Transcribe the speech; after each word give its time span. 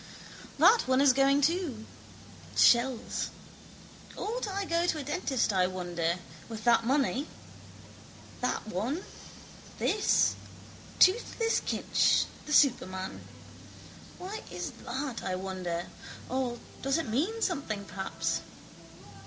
That 0.57 0.87
one 0.87 0.99
is 0.99 1.13
going 1.13 1.41
too. 1.41 1.85
Shells. 2.57 3.29
Ought 4.17 4.47
I 4.47 4.65
go 4.65 4.87
to 4.87 4.97
a 4.97 5.03
dentist, 5.03 5.53
I 5.53 5.67
wonder, 5.67 6.15
with 6.49 6.63
that 6.63 6.83
money? 6.87 7.27
That 8.41 8.67
one. 8.67 9.03
This. 9.77 10.33
Toothless 10.97 11.59
Kinch, 11.63 12.25
the 12.47 12.51
superman. 12.53 13.21
Why 14.17 14.41
is 14.51 14.71
that, 14.87 15.21
I 15.23 15.35
wonder, 15.35 15.85
or 16.29 16.57
does 16.81 16.97
it 16.97 17.07
mean 17.07 17.39
something 17.43 17.85
perhaps? 17.85 18.41